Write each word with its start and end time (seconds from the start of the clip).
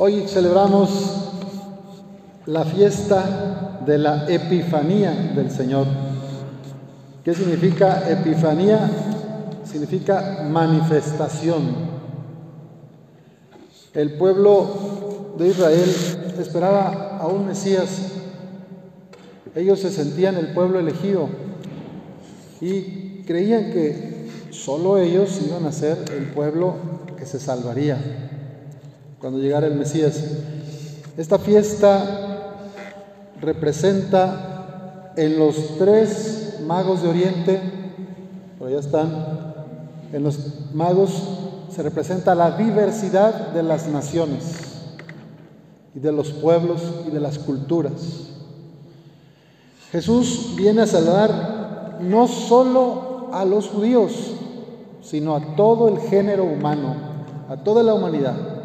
Hoy 0.00 0.28
celebramos 0.28 0.90
la 2.46 2.64
fiesta 2.64 3.80
de 3.84 3.98
la 3.98 4.30
Epifanía 4.30 5.32
del 5.34 5.50
Señor. 5.50 5.88
¿Qué 7.24 7.34
significa 7.34 8.08
Epifanía? 8.08 8.88
Significa 9.64 10.46
manifestación. 10.48 11.64
El 13.92 14.12
pueblo 14.12 15.34
de 15.36 15.48
Israel 15.48 15.90
esperaba 16.38 17.18
a 17.18 17.26
un 17.26 17.48
Mesías. 17.48 18.12
Ellos 19.56 19.80
se 19.80 19.90
sentían 19.90 20.36
el 20.36 20.54
pueblo 20.54 20.78
elegido 20.78 21.28
y 22.60 23.24
creían 23.26 23.72
que 23.72 24.28
solo 24.50 24.98
ellos 24.98 25.40
iban 25.44 25.66
a 25.66 25.72
ser 25.72 25.98
el 26.16 26.26
pueblo 26.26 26.76
que 27.18 27.26
se 27.26 27.40
salvaría 27.40 28.28
cuando 29.20 29.40
llegara 29.40 29.66
el 29.66 29.74
Mesías. 29.74 30.22
Esta 31.16 31.38
fiesta 31.38 32.54
representa 33.40 35.12
en 35.16 35.38
los 35.38 35.78
tres 35.78 36.60
magos 36.64 37.02
de 37.02 37.08
Oriente, 37.08 37.60
por 38.58 38.68
allá 38.68 38.78
están, 38.78 39.54
en 40.12 40.22
los 40.22 40.72
magos 40.72 41.10
se 41.74 41.82
representa 41.82 42.34
la 42.34 42.52
diversidad 42.52 43.52
de 43.52 43.62
las 43.62 43.88
naciones 43.88 44.94
y 45.94 46.00
de 46.00 46.12
los 46.12 46.30
pueblos 46.30 46.80
y 47.06 47.10
de 47.10 47.20
las 47.20 47.38
culturas. 47.38 48.30
Jesús 49.90 50.54
viene 50.56 50.82
a 50.82 50.86
salvar 50.86 51.98
no 52.00 52.28
solo 52.28 53.30
a 53.32 53.44
los 53.44 53.68
judíos, 53.68 54.12
sino 55.02 55.34
a 55.34 55.56
todo 55.56 55.88
el 55.88 55.98
género 55.98 56.44
humano, 56.44 56.94
a 57.48 57.56
toda 57.56 57.82
la 57.82 57.94
humanidad 57.94 58.57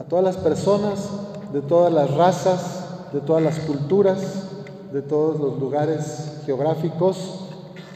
a 0.00 0.04
todas 0.04 0.24
las 0.24 0.36
personas 0.38 1.10
de 1.52 1.60
todas 1.60 1.92
las 1.92 2.10
razas, 2.14 2.84
de 3.12 3.20
todas 3.20 3.42
las 3.42 3.58
culturas, 3.58 4.18
de 4.92 5.02
todos 5.02 5.38
los 5.38 5.58
lugares 5.60 6.40
geográficos, 6.46 7.40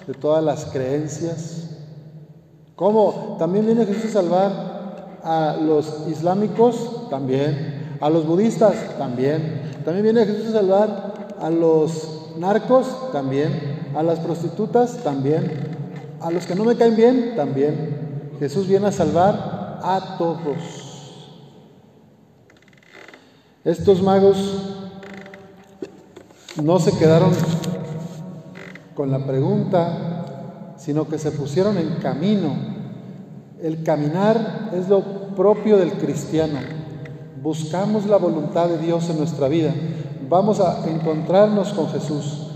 de 0.06 0.12
todas 0.12 0.44
las 0.44 0.66
creencias. 0.66 1.70
¿Cómo? 2.76 3.36
También 3.38 3.64
viene 3.64 3.86
Jesús 3.86 4.10
a 4.10 4.20
salvar 4.20 5.20
a 5.22 5.56
los 5.60 6.06
islámicos, 6.08 7.08
también, 7.08 7.96
a 8.00 8.10
los 8.10 8.26
budistas, 8.26 8.74
también. 8.98 9.62
También 9.84 10.04
viene 10.04 10.26
Jesús 10.26 10.48
a 10.50 10.58
salvar 10.58 11.14
a 11.40 11.48
los 11.48 12.32
narcos, 12.36 13.12
también, 13.12 13.92
a 13.96 14.02
las 14.02 14.18
prostitutas, 14.18 14.98
también, 14.98 15.50
a 16.20 16.30
los 16.30 16.44
que 16.44 16.54
no 16.54 16.64
me 16.64 16.76
caen 16.76 16.96
bien, 16.96 17.32
también. 17.34 18.34
Jesús 18.38 18.66
viene 18.66 18.88
a 18.88 18.92
salvar 18.92 19.80
a 19.82 20.16
todos. 20.18 20.83
Estos 23.64 24.02
magos 24.02 24.36
no 26.62 26.78
se 26.78 26.92
quedaron 26.98 27.30
con 28.94 29.10
la 29.10 29.24
pregunta, 29.24 30.74
sino 30.76 31.08
que 31.08 31.16
se 31.16 31.30
pusieron 31.30 31.78
en 31.78 31.94
camino. 31.94 32.54
El 33.62 33.82
caminar 33.82 34.70
es 34.74 34.90
lo 34.90 35.02
propio 35.34 35.78
del 35.78 35.92
cristiano. 35.92 36.58
Buscamos 37.42 38.04
la 38.04 38.18
voluntad 38.18 38.68
de 38.68 38.76
Dios 38.76 39.08
en 39.08 39.16
nuestra 39.16 39.48
vida. 39.48 39.72
Vamos 40.28 40.60
a 40.60 40.86
encontrarnos 40.86 41.72
con 41.72 41.88
Jesús. 41.88 42.48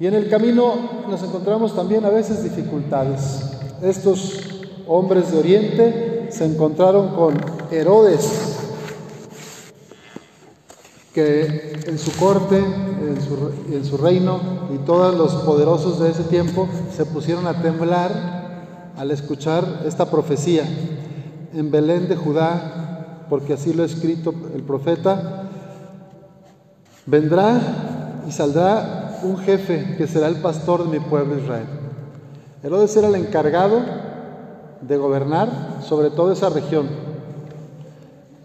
Y 0.00 0.06
en 0.06 0.14
el 0.14 0.30
camino 0.30 0.72
nos 1.06 1.22
encontramos 1.22 1.76
también 1.76 2.06
a 2.06 2.10
veces 2.10 2.42
dificultades. 2.42 3.58
Estos 3.82 4.40
hombres 4.86 5.30
de 5.32 5.38
Oriente 5.38 6.28
se 6.30 6.46
encontraron 6.46 7.14
con 7.14 7.34
Herodes, 7.70 8.45
que 11.16 11.80
en 11.86 11.98
su 11.98 12.14
corte, 12.18 12.58
en 12.58 13.82
su, 13.86 13.96
reino 13.96 14.38
y 14.74 14.76
todos 14.84 15.14
los 15.14 15.34
poderosos 15.44 15.98
de 15.98 16.10
ese 16.10 16.24
tiempo 16.24 16.68
se 16.94 17.06
pusieron 17.06 17.46
a 17.46 17.62
temblar 17.62 18.92
al 18.98 19.10
escuchar 19.10 19.64
esta 19.86 20.10
profecía 20.10 20.64
en 21.54 21.70
Belén 21.70 22.06
de 22.08 22.16
Judá, 22.16 23.24
porque 23.30 23.54
así 23.54 23.72
lo 23.72 23.82
ha 23.82 23.86
escrito 23.86 24.34
el 24.54 24.62
profeta, 24.62 25.48
vendrá 27.06 28.22
y 28.28 28.32
saldrá 28.32 29.18
un 29.22 29.38
jefe 29.38 29.94
que 29.96 30.06
será 30.06 30.28
el 30.28 30.42
pastor 30.42 30.84
de 30.84 30.98
mi 30.98 31.02
pueblo 31.02 31.38
Israel. 31.38 31.66
Herodes 32.62 32.94
era 32.94 33.08
el 33.08 33.14
encargado 33.14 33.80
de 34.82 34.96
gobernar 34.98 35.78
sobre 35.80 36.10
toda 36.10 36.34
esa 36.34 36.50
región 36.50 37.05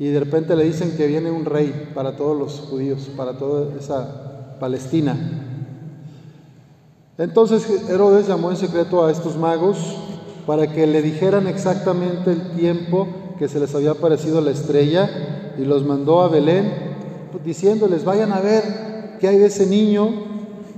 y 0.01 0.07
de 0.07 0.19
repente 0.19 0.56
le 0.56 0.63
dicen 0.63 0.97
que 0.97 1.06
viene 1.06 1.29
un 1.29 1.45
rey 1.45 1.91
para 1.94 2.16
todos 2.16 2.35
los 2.35 2.53
judíos, 2.67 3.07
para 3.16 3.38
toda 3.38 3.78
esa 3.78 4.57
Palestina. 4.59 5.16
Entonces 7.19 7.88
Herodes 7.88 8.28
llamó 8.28 8.50
en 8.50 8.57
secreto 8.57 9.06
a 9.06 9.12
estos 9.12 9.38
magos 9.38 9.78
para 10.47 10.66
que 10.66 10.88
le 10.88 11.03
dijeran 11.03 11.45
exactamente 11.45 12.31
el 12.31 12.41
tiempo 12.53 13.09
que 13.38 13.47
se 13.47 13.59
les 13.59 13.75
había 13.75 13.91
aparecido 13.91 14.41
la 14.41 14.50
estrella 14.50 15.53
y 15.59 15.66
los 15.66 15.85
mandó 15.85 16.23
a 16.23 16.29
Belén 16.29 16.73
diciéndoles, 17.45 18.03
vayan 18.03 18.31
a 18.31 18.39
ver 18.39 19.18
qué 19.19 19.28
hay 19.28 19.38
de 19.38 19.45
ese 19.45 19.68
niño, 19.68 20.09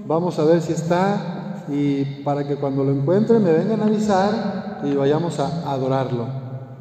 vamos 0.06 0.38
a 0.38 0.44
ver 0.44 0.62
si 0.62 0.74
está 0.74 1.64
y 1.70 2.04
para 2.26 2.46
que 2.46 2.58
cuando 2.58 2.84
lo 2.84 2.92
encuentren 2.92 3.42
me 3.42 3.54
vengan 3.54 3.84
a 3.84 3.86
avisar 3.86 4.82
y 4.84 4.94
vayamos 4.96 5.40
a 5.40 5.72
adorarlo. 5.72 6.26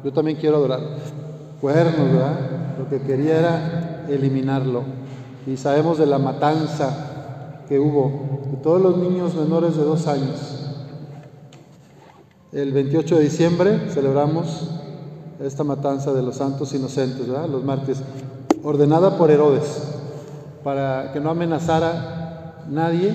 Yo 0.03 0.11
también 0.11 0.35
quiero 0.35 0.57
adorarlo 0.57 1.22
cuernos, 1.63 2.11
¿verdad? 2.11 2.39
Lo 2.77 2.89
que 2.89 2.99
quería 2.99 3.39
era 3.39 4.05
eliminarlo. 4.09 4.83
Y 5.47 5.55
sabemos 5.55 5.97
de 5.97 6.05
la 6.05 6.19
matanza 6.19 7.61
que 7.69 7.79
hubo 7.79 8.41
de 8.51 8.57
todos 8.57 8.81
los 8.81 8.97
niños 8.97 9.33
menores 9.33 9.77
de 9.77 9.83
dos 9.85 10.05
años. 10.07 10.73
El 12.51 12.73
28 12.73 13.15
de 13.15 13.23
diciembre 13.23 13.79
celebramos 13.91 14.71
esta 15.41 15.63
matanza 15.63 16.11
de 16.11 16.21
los 16.21 16.35
santos 16.35 16.73
inocentes, 16.73 17.29
¿verdad? 17.29 17.47
los 17.47 17.63
mártires, 17.63 18.03
ordenada 18.61 19.17
por 19.17 19.31
Herodes, 19.31 19.83
para 20.65 21.13
que 21.13 21.21
no 21.21 21.29
amenazara 21.29 22.65
nadie 22.69 23.13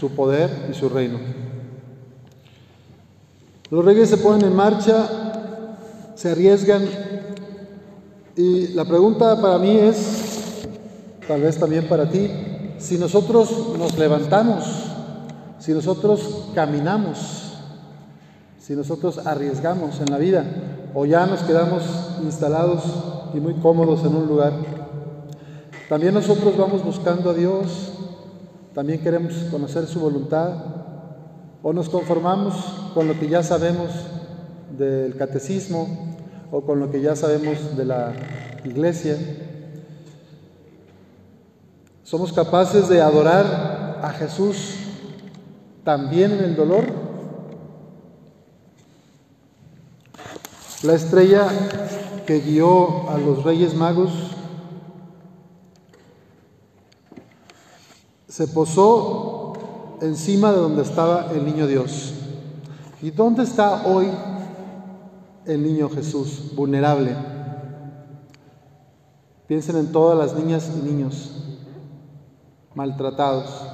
su 0.00 0.10
poder 0.10 0.50
y 0.68 0.74
su 0.74 0.88
reino. 0.88 1.20
Los 3.70 3.84
reyes 3.84 4.10
se 4.10 4.16
ponen 4.16 4.48
en 4.48 4.56
marcha, 4.56 5.08
se 6.16 6.32
arriesgan 6.32 6.82
y 8.36 8.68
la 8.74 8.84
pregunta 8.84 9.40
para 9.40 9.56
mí 9.56 9.78
es, 9.78 10.66
tal 11.26 11.40
vez 11.40 11.58
también 11.58 11.88
para 11.88 12.10
ti, 12.10 12.30
si 12.76 12.98
nosotros 12.98 13.50
nos 13.78 13.96
levantamos, 13.96 14.64
si 15.58 15.72
nosotros 15.72 16.50
caminamos, 16.54 17.54
si 18.60 18.74
nosotros 18.76 19.26
arriesgamos 19.26 20.00
en 20.00 20.10
la 20.10 20.18
vida 20.18 20.44
o 20.92 21.06
ya 21.06 21.24
nos 21.24 21.40
quedamos 21.40 21.82
instalados 22.22 22.82
y 23.32 23.40
muy 23.40 23.54
cómodos 23.54 24.04
en 24.04 24.14
un 24.14 24.26
lugar. 24.26 24.52
También 25.88 26.12
nosotros 26.12 26.58
vamos 26.58 26.84
buscando 26.84 27.30
a 27.30 27.34
Dios, 27.34 27.92
también 28.74 29.00
queremos 29.00 29.32
conocer 29.50 29.86
su 29.86 29.98
voluntad 29.98 30.50
o 31.62 31.72
nos 31.72 31.88
conformamos 31.88 32.54
con 32.92 33.08
lo 33.08 33.18
que 33.18 33.30
ya 33.30 33.42
sabemos 33.42 33.88
del 34.76 35.16
catecismo 35.16 36.05
o 36.50 36.60
con 36.62 36.80
lo 36.80 36.90
que 36.90 37.00
ya 37.00 37.16
sabemos 37.16 37.76
de 37.76 37.84
la 37.84 38.12
iglesia. 38.64 39.16
¿Somos 42.02 42.32
capaces 42.32 42.88
de 42.88 43.00
adorar 43.00 44.00
a 44.02 44.10
Jesús 44.10 44.74
también 45.84 46.32
en 46.32 46.44
el 46.44 46.56
dolor? 46.56 46.84
La 50.82 50.94
estrella 50.94 51.48
que 52.26 52.40
guió 52.40 53.10
a 53.10 53.18
los 53.18 53.42
reyes 53.42 53.74
magos 53.74 54.12
se 58.28 58.46
posó 58.48 59.54
encima 60.02 60.52
de 60.52 60.58
donde 60.58 60.82
estaba 60.82 61.32
el 61.32 61.44
niño 61.44 61.66
Dios. 61.66 62.12
¿Y 63.00 63.10
dónde 63.10 63.44
está 63.44 63.86
hoy 63.86 64.08
el 65.46 65.62
niño 65.62 65.88
Jesús, 65.88 66.52
vulnerable. 66.54 67.14
Piensen 69.46 69.76
en 69.76 69.92
todas 69.92 70.18
las 70.18 70.38
niñas 70.38 70.70
y 70.76 70.84
niños 70.84 71.30
maltratados, 72.74 73.64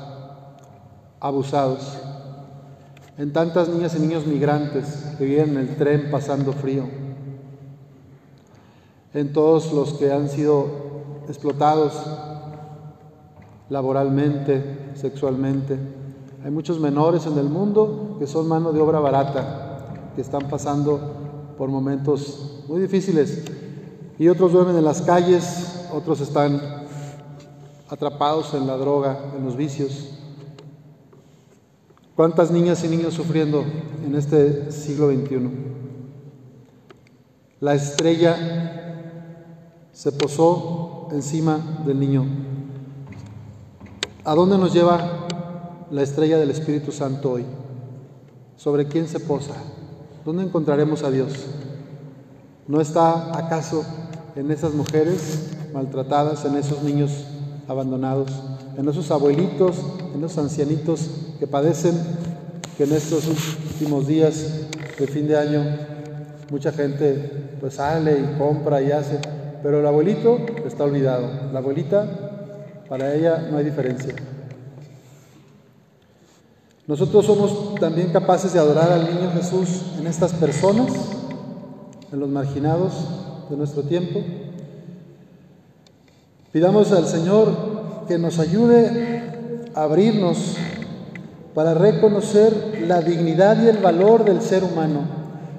abusados, 1.19 1.99
en 3.17 3.33
tantas 3.33 3.69
niñas 3.69 3.95
y 3.97 4.01
niños 4.01 4.27
migrantes 4.27 5.15
que 5.19 5.25
viven 5.25 5.51
en 5.51 5.57
el 5.59 5.77
tren 5.77 6.11
pasando 6.11 6.53
frío, 6.53 6.85
en 9.15 9.33
todos 9.33 9.73
los 9.73 9.95
que 9.95 10.13
han 10.13 10.29
sido 10.29 10.67
explotados 11.29 11.95
laboralmente, 13.71 14.93
sexualmente. 14.95 15.79
Hay 16.45 16.51
muchos 16.51 16.79
menores 16.79 17.27
en 17.27 17.39
el 17.39 17.49
mundo 17.49 18.17
que 18.19 18.27
son 18.27 18.47
mano 18.47 18.73
de 18.73 18.81
obra 18.81 19.01
barata, 19.01 19.79
que 20.15 20.21
están 20.21 20.49
pasando 20.49 21.22
por 21.63 21.71
momentos 21.71 22.65
muy 22.67 22.81
difíciles. 22.81 23.45
y 24.19 24.27
otros 24.27 24.51
duermen 24.51 24.77
en 24.77 24.85
las 24.85 25.01
calles, 25.01 25.87
otros 25.93 26.21
están 26.21 26.61
atrapados 27.89 28.53
en 28.55 28.67
la 28.67 28.77
droga, 28.77 29.31
en 29.37 29.45
los 29.45 29.57
vicios. 29.57 30.09
¿Cuántas 32.17 32.51
niñas 32.51 32.83
y 32.83 32.89
niños 32.89 33.15
sufriendo 33.15 33.65
en 34.05 34.17
este 34.17 34.73
siglo 34.73 35.09
XXI? 35.13 35.51
La 37.61 37.75
estrella 37.77 38.35
se 39.93 40.11
posó 40.11 41.11
encima 41.13 41.85
del 41.87 42.01
niño. 42.01 42.27
¿A 44.25 44.35
dónde 44.35 44.59
nos 44.59 44.73
lleva 44.73 45.29
la 45.93 46.03
estrella 46.03 46.39
del 46.39 46.51
Espíritu 46.51 46.91
Santo 46.91 47.31
hoy? 47.31 47.47
¿Sobre 48.57 48.89
quién 48.89 49.07
se 49.07 49.21
posa? 49.21 49.55
¿Dónde 50.25 50.45
encontraremos 50.45 51.03
a 51.03 51.11
Dios? 51.11 51.33
¿No 52.69 52.81
está 52.81 53.37
acaso 53.37 53.85
en 54.37 54.53
esas 54.53 54.73
mujeres 54.73 55.51
maltratadas, 55.75 56.45
en 56.45 56.55
esos 56.57 56.83
niños 56.85 57.25
abandonados, 57.67 58.31
en 58.77 58.89
esos 58.89 59.11
abuelitos, 59.11 59.77
en 60.15 60.23
esos 60.23 60.39
ancianitos 60.39 61.11
que 61.41 61.49
padecen, 61.49 61.95
que 62.77 62.85
en 62.85 62.93
estos 62.93 63.27
últimos 63.27 64.07
días 64.07 64.47
de 64.97 65.07
fin 65.09 65.27
de 65.27 65.37
año 65.37 65.65
mucha 66.51 66.71
gente 66.71 67.57
pues 67.59 67.75
sale 67.75 68.19
y 68.21 68.39
compra 68.39 68.81
y 68.81 68.93
hace, 68.93 69.19
pero 69.61 69.81
el 69.81 69.87
abuelito 69.87 70.39
está 70.65 70.85
olvidado, 70.85 71.29
la 71.53 71.59
abuelita 71.59 72.07
para 72.89 73.13
ella 73.15 73.49
no 73.51 73.59
hay 73.59 73.65
diferencia. 73.65 74.15
Nosotros 76.87 77.27
somos 77.27 77.77
también 77.77 78.13
capaces 78.13 78.53
de 78.53 78.59
adorar 78.59 78.91
al 78.91 79.05
niño 79.05 79.31
Jesús 79.35 79.83
en 79.99 80.07
estas 80.09 80.33
personas, 80.33 80.93
en 82.11 82.19
los 82.19 82.29
marginados, 82.29 82.93
de 83.49 83.57
nuestro 83.57 83.83
tiempo. 83.83 84.21
Pidamos 86.51 86.91
al 86.91 87.07
Señor 87.07 87.55
que 88.09 88.19
nos 88.19 88.41
ayude 88.41 89.71
a 89.75 89.85
abrirnos 89.85 90.57
para 91.55 91.75
reconocer 91.75 92.85
la 92.89 93.01
dignidad 93.01 93.63
y 93.63 93.69
el 93.69 93.79
valor 93.79 94.25
del 94.25 94.41
ser 94.41 94.65
humano. 94.65 95.03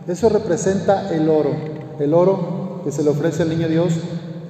Eso 0.07 0.27
representa 0.27 1.13
el 1.13 1.29
oro. 1.29 1.51
El 1.99 2.13
oro 2.13 2.81
que 2.83 2.91
se 2.91 3.01
le 3.01 3.11
ofrece 3.11 3.43
al 3.43 3.49
niño 3.49 3.69
Dios 3.69 3.93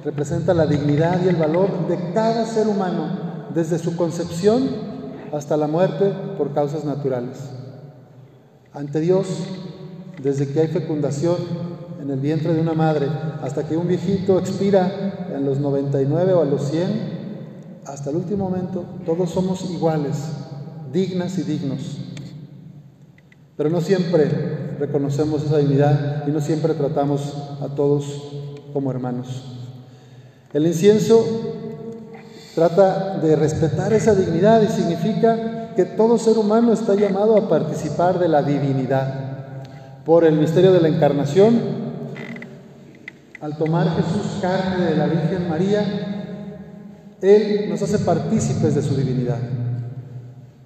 representa 0.04 0.54
la 0.54 0.66
dignidad 0.66 1.20
y 1.24 1.28
el 1.28 1.36
valor 1.36 1.86
de 1.86 2.12
cada 2.12 2.44
ser 2.46 2.66
humano, 2.66 3.46
desde 3.54 3.78
su 3.78 3.96
concepción 3.96 4.93
hasta 5.36 5.56
la 5.56 5.66
muerte 5.66 6.12
por 6.38 6.52
causas 6.52 6.84
naturales. 6.84 7.38
Ante 8.72 9.00
Dios, 9.00 9.26
desde 10.22 10.48
que 10.48 10.60
hay 10.60 10.68
fecundación 10.68 11.36
en 12.00 12.10
el 12.10 12.20
vientre 12.20 12.54
de 12.54 12.60
una 12.60 12.74
madre, 12.74 13.08
hasta 13.42 13.66
que 13.66 13.76
un 13.76 13.88
viejito 13.88 14.38
expira 14.38 15.28
en 15.34 15.44
los 15.44 15.58
99 15.58 16.32
o 16.34 16.42
a 16.42 16.44
los 16.44 16.70
100, 16.70 17.14
hasta 17.86 18.10
el 18.10 18.16
último 18.16 18.48
momento, 18.48 18.84
todos 19.04 19.30
somos 19.30 19.70
iguales, 19.70 20.16
dignas 20.92 21.38
y 21.38 21.42
dignos. 21.42 21.98
Pero 23.56 23.70
no 23.70 23.80
siempre 23.80 24.76
reconocemos 24.78 25.44
esa 25.44 25.58
dignidad 25.58 26.26
y 26.26 26.30
no 26.30 26.40
siempre 26.40 26.74
tratamos 26.74 27.34
a 27.60 27.68
todos 27.74 28.32
como 28.72 28.90
hermanos. 28.90 29.54
El 30.52 30.66
incienso 30.66 31.53
trata 32.54 33.18
de 33.18 33.34
respetar 33.36 33.92
esa 33.92 34.14
dignidad 34.14 34.62
y 34.62 34.68
significa 34.68 35.72
que 35.74 35.84
todo 35.84 36.18
ser 36.18 36.38
humano 36.38 36.72
está 36.72 36.94
llamado 36.94 37.36
a 37.36 37.48
participar 37.48 38.18
de 38.18 38.28
la 38.28 38.42
divinidad. 38.42 39.22
Por 40.04 40.24
el 40.24 40.36
misterio 40.36 40.72
de 40.72 40.80
la 40.80 40.88
encarnación, 40.88 41.58
al 43.40 43.56
tomar 43.56 43.88
Jesús 43.96 44.38
carne 44.40 44.84
de 44.84 44.96
la 44.96 45.06
Virgen 45.06 45.48
María, 45.48 45.84
Él 47.20 47.66
nos 47.68 47.82
hace 47.82 47.98
partícipes 47.98 48.74
de 48.74 48.82
su 48.82 48.94
divinidad. 48.94 49.38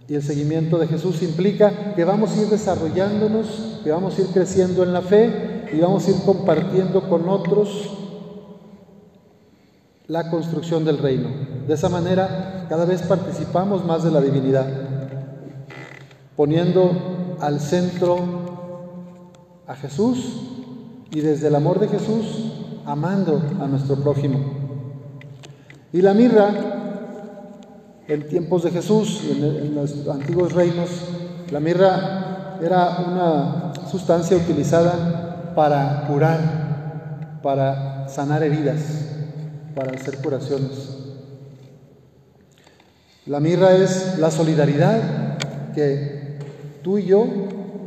Y 0.08 0.14
el 0.14 0.22
seguimiento 0.22 0.78
de 0.78 0.86
Jesús 0.86 1.22
implica 1.22 1.94
que 1.94 2.04
vamos 2.04 2.30
a 2.32 2.42
ir 2.42 2.48
desarrollándonos, 2.48 3.80
que 3.84 3.90
vamos 3.90 4.18
a 4.18 4.22
ir 4.22 4.28
creciendo 4.28 4.82
en 4.82 4.92
la 4.92 5.02
fe 5.02 5.68
y 5.72 5.80
vamos 5.80 6.06
a 6.06 6.10
ir 6.10 6.16
compartiendo 6.24 7.08
con 7.08 7.28
otros 7.28 7.97
la 10.08 10.30
construcción 10.30 10.84
del 10.86 10.98
reino. 10.98 11.28
De 11.66 11.74
esa 11.74 11.90
manera, 11.90 12.66
cada 12.68 12.86
vez 12.86 13.02
participamos 13.02 13.84
más 13.84 14.02
de 14.02 14.10
la 14.10 14.22
divinidad, 14.22 14.66
poniendo 16.34 17.36
al 17.40 17.60
centro 17.60 18.16
a 19.66 19.76
Jesús 19.76 20.40
y 21.10 21.20
desde 21.20 21.48
el 21.48 21.54
amor 21.54 21.78
de 21.78 21.88
Jesús 21.88 22.52
amando 22.86 23.42
a 23.60 23.66
nuestro 23.66 23.96
prójimo. 23.96 24.38
Y 25.92 26.00
la 26.00 26.14
mirra, 26.14 26.48
en 28.08 28.28
tiempos 28.28 28.62
de 28.62 28.70
Jesús, 28.70 29.22
en, 29.30 29.44
en 29.44 29.74
los 29.74 30.08
antiguos 30.08 30.54
reinos, 30.54 30.88
la 31.50 31.60
mirra 31.60 32.56
era 32.62 32.98
una 33.06 33.72
sustancia 33.90 34.38
utilizada 34.38 35.52
para 35.54 36.06
curar, 36.06 37.40
para 37.42 38.08
sanar 38.08 38.42
heridas, 38.42 38.97
para 39.78 39.92
hacer 39.92 40.18
curaciones. 40.18 40.72
La 43.26 43.38
mirra 43.38 43.76
es 43.76 44.18
la 44.18 44.32
solidaridad 44.32 45.38
que 45.72 46.36
tú 46.82 46.98
y 46.98 47.04
yo 47.04 47.24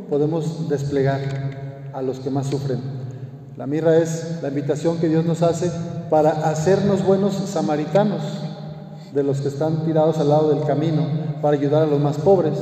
podemos 0.08 0.70
desplegar 0.70 1.20
a 1.92 2.00
los 2.00 2.18
que 2.20 2.30
más 2.30 2.46
sufren. 2.46 2.80
La 3.58 3.66
mirra 3.66 3.98
es 3.98 4.38
la 4.40 4.48
invitación 4.48 4.96
que 5.00 5.08
Dios 5.10 5.26
nos 5.26 5.42
hace 5.42 5.70
para 6.08 6.30
hacernos 6.48 7.04
buenos 7.04 7.34
samaritanos 7.34 8.22
de 9.12 9.22
los 9.22 9.42
que 9.42 9.48
están 9.48 9.84
tirados 9.84 10.16
al 10.16 10.30
lado 10.30 10.48
del 10.48 10.66
camino, 10.66 11.02
para 11.42 11.58
ayudar 11.58 11.82
a 11.82 11.86
los 11.86 12.00
más 12.00 12.16
pobres. 12.16 12.54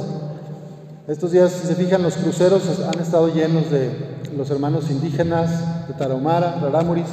Estos 1.06 1.31
días, 1.31 1.53
si 1.53 1.69
se 1.69 1.77
fijan, 1.77 2.03
los 2.03 2.17
cruceros 2.17 2.62
han 2.81 3.00
estado 3.00 3.32
llenos 3.32 3.71
de 3.71 3.93
los 4.37 4.50
hermanos 4.50 4.91
indígenas 4.91 5.87
de 5.87 5.94
Tarahumara, 5.94 6.59
Rarámuris. 6.61 7.06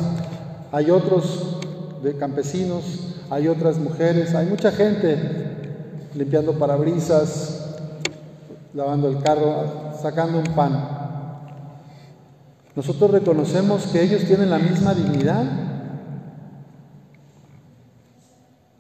Hay 0.72 0.90
otros 0.90 1.57
de 2.04 2.18
campesinos, 2.18 3.16
hay 3.30 3.48
otras 3.48 3.78
mujeres, 3.78 4.34
hay 4.36 4.46
mucha 4.46 4.72
gente 4.72 5.48
limpiando 6.16 6.54
parabrisas, 6.54 7.76
lavando 8.74 9.10
el 9.10 9.22
carro, 9.22 9.94
sacando 10.02 10.40
un 10.40 10.56
pan. 10.56 10.98
Nosotros 12.76 13.12
reconocemos 13.12 13.88
que 13.88 14.04
ellos 14.04 14.24
tienen 14.26 14.50
la 14.50 14.60
misma 14.60 14.94
dignidad. 14.94 15.44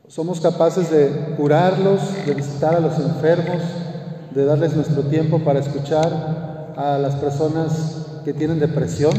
Somos 0.08 0.40
capaces 0.40 0.92
de 0.92 1.36
curarlos, 1.36 2.02
de 2.26 2.34
visitar 2.34 2.76
a 2.76 2.80
los 2.80 2.98
enfermos, 3.00 3.62
de 4.34 4.46
darles 4.46 4.76
nuestro 4.76 5.04
tiempo 5.04 5.40
para 5.40 5.60
escuchar 5.60 6.74
a 6.78 6.98
las 7.00 7.16
personas 7.16 8.06
que 8.24 8.34
tienen 8.34 8.60
depresión, 8.60 9.14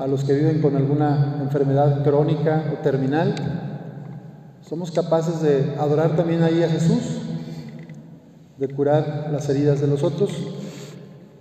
a 0.00 0.06
los 0.06 0.24
que 0.24 0.32
viven 0.32 0.62
con 0.62 0.74
alguna 0.76 1.36
enfermedad 1.42 2.02
crónica 2.02 2.72
o 2.72 2.82
terminal. 2.82 3.34
Somos 4.62 4.90
capaces 4.90 5.42
de 5.42 5.74
adorar 5.78 6.16
también 6.16 6.42
ahí 6.42 6.62
a 6.62 6.70
Jesús, 6.70 7.18
de 8.56 8.68
curar 8.68 9.28
las 9.30 9.46
heridas 9.50 9.78
de 9.82 9.86
los 9.86 10.02
otros. 10.02 10.30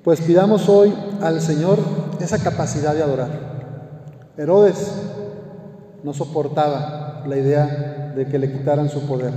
Pues 0.04 0.20
pidamos 0.20 0.68
hoy 0.68 0.94
al 1.22 1.40
Señor 1.40 1.80
esa 2.20 2.38
capacidad 2.38 2.94
de 2.94 3.02
adorar. 3.02 3.30
Herodes 4.36 4.92
no 6.04 6.14
soportaba 6.14 7.24
la 7.26 7.38
idea 7.38 8.12
de 8.14 8.26
que 8.26 8.40
le 8.40 8.52
quitaran 8.52 8.90
su 8.90 9.08
poder. 9.08 9.32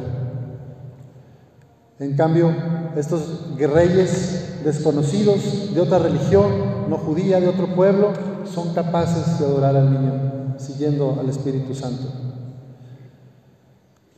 En 2.00 2.17
cambio, 2.17 2.52
estos 2.97 3.57
reyes 3.57 4.62
desconocidos 4.64 5.73
de 5.73 5.81
otra 5.81 6.00
religión, 6.00 6.50
no 6.88 6.99
judía, 6.99 7.38
de 7.38 7.47
otro 7.47 7.69
pueblo, 7.76 8.31
son 8.46 8.75
capaces 8.75 9.38
de 9.38 9.44
adorar 9.44 9.76
al 9.76 9.90
niño, 9.90 10.54
siguiendo 10.58 11.16
al 11.18 11.28
Espíritu 11.28 11.75
Santo. 11.75 12.08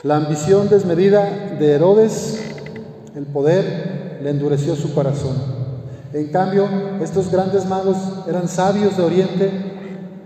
La 0.02 0.16
ambición 0.16 0.68
desmedida 0.68 1.56
de 1.58 1.72
Herodes, 1.72 2.38
el 3.14 3.24
poder, 3.24 4.18
le 4.22 4.30
endureció 4.30 4.76
su 4.76 4.94
corazón. 4.94 5.34
En 6.12 6.28
cambio, 6.28 6.68
estos 7.02 7.30
grandes 7.30 7.66
magos 7.66 7.96
eran 8.28 8.48
sabios 8.48 8.96
de 8.96 9.02
Oriente, 9.02 9.50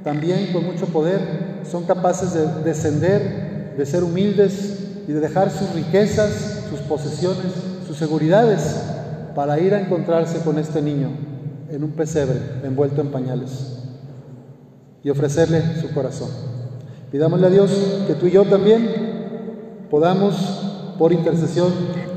también 0.02 0.52
con 0.52 0.64
mucho 0.64 0.87
poder, 0.87 1.62
son 1.71 1.85
capaces 1.85 2.35
de 2.35 2.47
descender, 2.64 3.75
de 3.76 3.87
ser 3.87 4.02
humildes 4.02 5.05
y 5.07 5.12
de 5.12 5.21
dejar 5.21 5.50
sus 5.50 5.73
riquezas, 5.75 6.64
sus 6.69 6.81
posesiones, 6.81 7.52
sus 7.87 7.97
seguridades 7.97 8.76
para 9.35 9.61
ir 9.61 9.75
a 9.75 9.81
encontrarse 9.81 10.40
con 10.40 10.59
este 10.59 10.83
niño 10.83 11.11
en 11.71 11.85
un 11.85 11.93
pesebre 11.93 12.40
envuelto 12.64 13.00
en 13.00 13.12
pañales 13.12 13.78
y 15.02 15.11
ofrecerle 15.11 15.81
su 15.81 15.93
corazón. 15.95 16.28
Pidámosle 17.11 17.47
a 17.47 17.50
Dios 17.50 17.71
que 18.07 18.14
tú 18.14 18.26
y 18.26 18.33
yo 18.33 18.45
también 18.45 19.87
podamos, 19.90 20.35
por 20.99 21.12
intercesión 21.12 21.73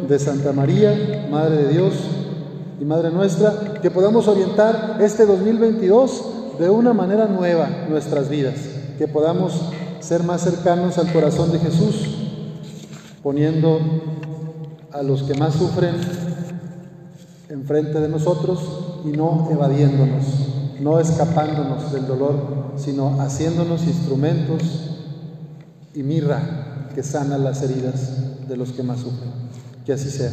de 0.08 0.20
Santa 0.20 0.52
María, 0.52 1.28
Madre 1.32 1.58
de 1.58 1.68
Dios, 1.70 1.94
y 2.80 2.86
Madre 2.86 3.12
nuestra, 3.12 3.80
que 3.82 3.92
podamos 3.92 4.28
orientar 4.28 4.98
este 5.00 5.26
2022 5.26 6.58
de 6.60 6.70
una 6.70 6.94
manera 6.94 7.28
nueva 7.28 7.70
nuestras 7.88 8.28
vidas, 8.28 8.56
que 8.98 9.08
podamos 9.08 9.54
ser 10.00 10.24
más 10.24 10.42
cercanos 10.42 10.98
al 10.98 11.14
corazón 11.14 11.52
de 11.52 11.60
Jesús, 11.60 12.18
poniendo 13.22 13.80
a 14.92 15.04
los 15.04 15.24
que 15.24 15.36
más 15.36 15.54
sufren 15.54 15.96
enfrente 17.50 18.00
de 18.00 18.10
nosotros 18.10 18.60
y 19.06 19.10
no 19.10 19.50
evadiéndonos, 19.52 20.26
no 20.80 21.00
escapándonos 21.00 21.92
del 21.94 22.08
dolor, 22.08 22.36
sino 22.78 23.22
haciéndonos 23.22 23.84
instrumentos 23.84 24.62
y 25.94 26.04
mirra 26.04 26.90
que 26.94 27.04
sana 27.04 27.38
las 27.38 27.62
heridas 27.64 28.48
de 28.48 28.58
los 28.58 28.72
que 28.72 28.84
más 28.84 29.00
sufren. 29.00 29.32
Que 29.86 29.94
así 29.94 30.10
sea. 30.10 30.32